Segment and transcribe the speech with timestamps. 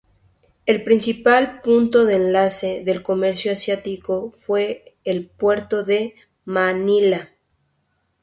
[0.65, 7.29] El principal punto de enlace en el comercio asiático fue el puerto de Manila.